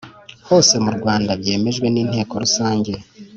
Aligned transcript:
hose 0.47 0.73
mu 0.83 0.91
Rwanda 0.97 1.31
byemejwe 1.41 1.87
n 1.89 1.95
Inteko 2.03 2.33
Rusange 2.43 2.93